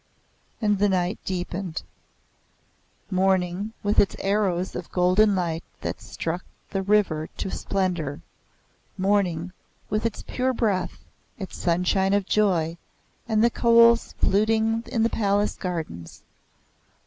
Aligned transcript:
And 0.59 0.79
the 0.79 0.89
night 0.89 1.19
deepened. 1.25 1.83
Morning, 3.11 3.73
with 3.83 3.99
its 3.99 4.15
arrows 4.17 4.75
of 4.75 4.91
golden 4.91 5.35
light 5.35 5.63
that 5.81 6.01
struck 6.01 6.43
the 6.71 6.81
river 6.81 7.29
to 7.37 7.51
splendour! 7.51 8.19
Morning, 8.97 9.53
with 9.91 10.03
its 10.07 10.23
pure 10.23 10.53
breath, 10.53 11.05
its 11.37 11.55
sunshine 11.55 12.13
of 12.15 12.25
joy, 12.25 12.79
and 13.27 13.43
the 13.43 13.51
koels 13.51 14.13
fluting 14.17 14.81
in 14.91 15.03
the 15.03 15.07
Palace 15.11 15.53
gardens! 15.55 16.23